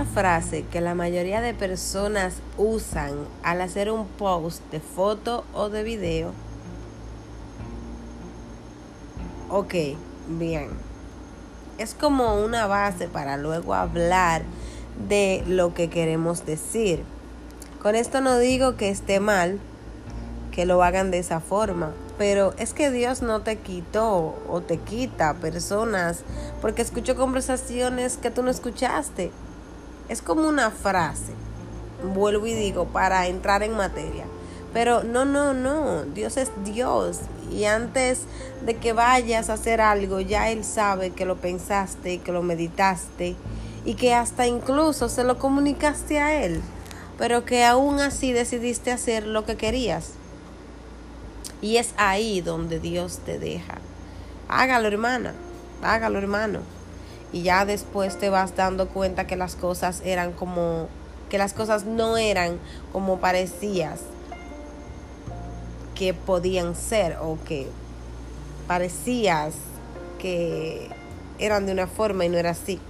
esa 0.00 0.10
frase 0.10 0.64
que 0.70 0.80
la 0.80 0.94
mayoría 0.94 1.42
de 1.42 1.52
personas 1.52 2.36
usan 2.56 3.12
al 3.42 3.60
hacer 3.60 3.90
un 3.90 4.06
post 4.06 4.62
de 4.70 4.80
foto 4.80 5.44
o 5.52 5.68
de 5.68 5.82
video. 5.82 6.32
Ok, 9.50 9.74
bien. 10.28 10.70
Es 11.76 11.94
como 11.94 12.42
una 12.42 12.66
base 12.66 13.08
para 13.08 13.36
luego 13.36 13.74
hablar 13.74 14.42
de 15.06 15.44
lo 15.46 15.74
que 15.74 15.90
queremos 15.90 16.46
decir. 16.46 17.02
Con 17.82 17.94
esto 17.94 18.22
no 18.22 18.38
digo 18.38 18.76
que 18.76 18.88
esté 18.88 19.20
mal 19.20 19.58
que 20.50 20.64
lo 20.64 20.82
hagan 20.82 21.10
de 21.10 21.18
esa 21.18 21.40
forma, 21.40 21.92
pero 22.16 22.54
es 22.58 22.72
que 22.72 22.90
Dios 22.90 23.20
no 23.20 23.42
te 23.42 23.56
quitó 23.56 24.34
o 24.48 24.62
te 24.62 24.78
quita 24.78 25.34
personas 25.34 26.22
porque 26.62 26.80
escucho 26.80 27.16
conversaciones 27.16 28.16
que 28.16 28.30
tú 28.30 28.42
no 28.42 28.50
escuchaste. 28.50 29.30
Es 30.10 30.22
como 30.22 30.48
una 30.48 30.72
frase, 30.72 31.32
vuelvo 32.02 32.44
y 32.44 32.52
digo, 32.52 32.86
para 32.86 33.28
entrar 33.28 33.62
en 33.62 33.76
materia. 33.76 34.24
Pero 34.72 35.04
no, 35.04 35.24
no, 35.24 35.54
no, 35.54 36.02
Dios 36.02 36.36
es 36.36 36.50
Dios. 36.64 37.20
Y 37.48 37.64
antes 37.64 38.22
de 38.66 38.74
que 38.74 38.92
vayas 38.92 39.50
a 39.50 39.52
hacer 39.52 39.80
algo, 39.80 40.20
ya 40.20 40.50
Él 40.50 40.64
sabe 40.64 41.10
que 41.10 41.24
lo 41.24 41.36
pensaste, 41.36 42.18
que 42.18 42.32
lo 42.32 42.42
meditaste 42.42 43.36
y 43.84 43.94
que 43.94 44.12
hasta 44.12 44.48
incluso 44.48 45.08
se 45.08 45.22
lo 45.22 45.38
comunicaste 45.38 46.18
a 46.18 46.44
Él, 46.44 46.60
pero 47.16 47.44
que 47.44 47.64
aún 47.64 48.00
así 48.00 48.32
decidiste 48.32 48.90
hacer 48.90 49.28
lo 49.28 49.46
que 49.46 49.56
querías. 49.56 50.14
Y 51.62 51.76
es 51.76 51.94
ahí 51.96 52.40
donde 52.40 52.80
Dios 52.80 53.20
te 53.24 53.38
deja. 53.38 53.78
Hágalo, 54.48 54.88
hermana. 54.88 55.34
Hágalo, 55.84 56.18
hermano. 56.18 56.79
Y 57.32 57.42
ya 57.42 57.64
después 57.64 58.18
te 58.18 58.28
vas 58.28 58.56
dando 58.56 58.88
cuenta 58.88 59.26
que 59.26 59.36
las 59.36 59.56
cosas 59.56 60.02
eran 60.04 60.32
como 60.32 60.88
que 61.28 61.38
las 61.38 61.52
cosas 61.52 61.84
no 61.84 62.16
eran 62.16 62.58
como 62.92 63.20
parecías 63.20 64.00
que 65.94 66.12
podían 66.12 66.74
ser 66.74 67.18
o 67.22 67.38
que 67.46 67.68
parecías 68.66 69.54
que 70.18 70.88
eran 71.38 71.66
de 71.66 71.72
una 71.72 71.86
forma 71.86 72.24
y 72.24 72.28
no 72.28 72.36
era 72.36 72.50
así. 72.50 72.80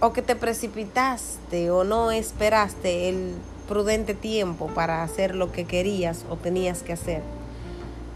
O 0.00 0.12
que 0.12 0.22
te 0.22 0.34
precipitaste 0.34 1.70
o 1.70 1.84
no 1.84 2.10
esperaste 2.10 3.08
el 3.08 3.34
prudente 3.68 4.14
tiempo 4.14 4.66
para 4.68 5.02
hacer 5.02 5.34
lo 5.34 5.52
que 5.52 5.64
querías 5.64 6.24
o 6.28 6.36
tenías 6.36 6.82
que 6.82 6.92
hacer. 6.92 7.22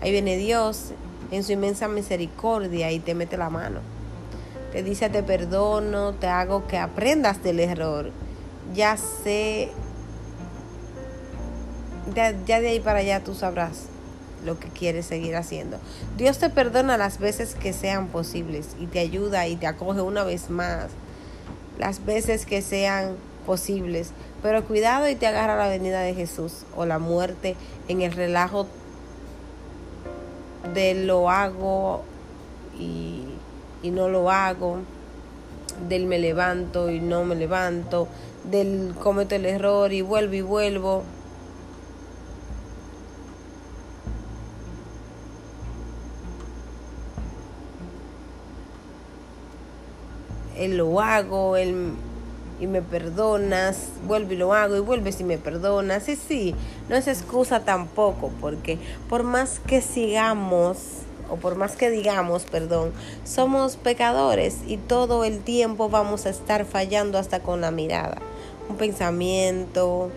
Ahí 0.00 0.10
viene 0.10 0.36
Dios 0.36 0.92
en 1.30 1.44
su 1.44 1.52
inmensa 1.52 1.88
misericordia 1.88 2.90
y 2.92 3.00
te 3.00 3.14
mete 3.14 3.36
la 3.36 3.50
mano. 3.50 3.80
Te 4.72 4.82
dice 4.82 5.08
te 5.08 5.22
perdono, 5.22 6.14
te 6.14 6.26
hago 6.26 6.66
que 6.66 6.78
aprendas 6.78 7.42
del 7.42 7.60
error. 7.60 8.10
Ya 8.74 8.96
sé, 8.96 9.70
ya, 12.14 12.34
ya 12.44 12.60
de 12.60 12.68
ahí 12.68 12.80
para 12.80 12.98
allá 12.98 13.22
tú 13.22 13.34
sabrás 13.34 13.86
lo 14.44 14.58
que 14.58 14.68
quieres 14.68 15.06
seguir 15.06 15.36
haciendo. 15.36 15.78
Dios 16.16 16.38
te 16.38 16.50
perdona 16.50 16.96
las 16.96 17.18
veces 17.18 17.54
que 17.54 17.72
sean 17.72 18.08
posibles 18.08 18.68
y 18.78 18.86
te 18.86 19.00
ayuda 19.00 19.46
y 19.46 19.56
te 19.56 19.66
acoge 19.66 20.00
una 20.00 20.24
vez 20.24 20.50
más. 20.50 20.86
Las 21.78 22.04
veces 22.04 22.46
que 22.46 22.62
sean 22.62 23.16
posibles. 23.46 24.10
Pero 24.42 24.64
cuidado 24.64 25.08
y 25.08 25.14
te 25.14 25.26
agarra 25.26 25.56
la 25.56 25.68
venida 25.68 26.00
de 26.00 26.14
Jesús 26.14 26.64
o 26.76 26.84
la 26.84 26.98
muerte 26.98 27.56
en 27.88 28.02
el 28.02 28.12
relajo 28.12 28.66
de 30.74 30.94
lo 30.94 31.30
hago 31.30 32.02
y, 32.78 33.24
y 33.82 33.90
no 33.90 34.08
lo 34.08 34.30
hago, 34.30 34.78
del 35.88 36.06
me 36.06 36.18
levanto 36.18 36.90
y 36.90 37.00
no 37.00 37.24
me 37.24 37.34
levanto, 37.34 38.08
del 38.44 38.94
cometo 39.02 39.34
el 39.34 39.46
error 39.46 39.92
y 39.92 40.02
vuelvo 40.02 40.34
y 40.34 40.42
vuelvo. 40.42 41.02
Él 50.56 50.78
lo 50.78 51.00
hago, 51.00 51.56
él 51.56 51.94
y 52.60 52.66
me 52.66 52.82
perdonas, 52.82 53.76
vuelvo 54.06 54.32
y 54.32 54.36
lo 54.36 54.54
hago 54.54 54.76
y 54.76 54.80
vuelves 54.80 55.20
y 55.20 55.24
me 55.24 55.38
perdonas. 55.38 56.08
Y 56.08 56.16
sí, 56.16 56.54
no 56.88 56.96
es 56.96 57.08
excusa 57.08 57.60
tampoco, 57.60 58.30
porque 58.40 58.78
por 59.08 59.22
más 59.22 59.60
que 59.66 59.80
sigamos, 59.80 60.78
o 61.28 61.36
por 61.36 61.56
más 61.56 61.76
que 61.76 61.90
digamos, 61.90 62.44
perdón, 62.44 62.92
somos 63.24 63.76
pecadores 63.76 64.58
y 64.66 64.76
todo 64.76 65.24
el 65.24 65.40
tiempo 65.40 65.88
vamos 65.88 66.26
a 66.26 66.30
estar 66.30 66.64
fallando 66.64 67.18
hasta 67.18 67.40
con 67.40 67.60
la 67.60 67.70
mirada, 67.70 68.18
un 68.68 68.76
pensamiento, 68.76 70.10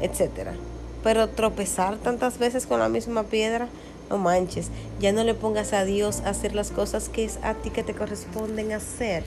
etcétera. 0.00 0.54
Pero 1.02 1.28
tropezar 1.28 1.98
tantas 1.98 2.38
veces 2.38 2.66
con 2.66 2.80
la 2.80 2.88
misma 2.88 3.24
piedra, 3.24 3.68
no 4.10 4.18
manches, 4.18 4.70
ya 5.00 5.12
no 5.12 5.24
le 5.24 5.34
pongas 5.34 5.72
a 5.72 5.84
Dios 5.84 6.20
a 6.24 6.30
hacer 6.30 6.54
las 6.54 6.70
cosas 6.70 7.08
que 7.08 7.24
es 7.24 7.38
a 7.42 7.54
ti 7.54 7.70
que 7.70 7.82
te 7.82 7.94
corresponden 7.94 8.72
hacer. 8.72 9.24